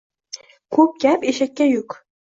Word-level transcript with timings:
Ko'p 0.77 0.97
gap 1.05 1.27
eshakka 1.33 1.69
yuk. 1.73 1.99